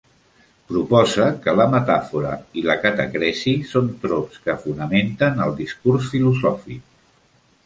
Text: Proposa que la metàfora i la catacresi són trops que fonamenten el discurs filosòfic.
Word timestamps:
Proposa 0.69 1.27
que 1.43 1.53
la 1.59 1.67
metàfora 1.73 2.31
i 2.61 2.65
la 2.69 2.77
catacresi 2.85 3.53
són 3.75 3.93
trops 4.07 4.41
que 4.47 4.57
fonamenten 4.65 5.45
el 5.47 5.55
discurs 5.61 6.11
filosòfic. 6.17 6.91